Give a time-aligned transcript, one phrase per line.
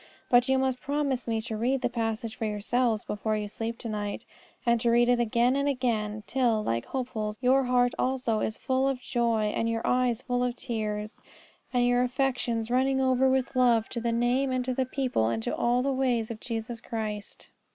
[0.31, 3.87] But you must promise me to read the passage for yourselves before you sleep to
[3.87, 4.25] night;
[4.65, 8.87] and to read it again and again till, like Hopeful's, your heart also is full
[8.87, 11.21] of joy, and your eyes full of tears,
[11.71, 15.43] and your affections running over with love to the name and to the people and
[15.43, 17.49] to all the ways of Jesus Christ.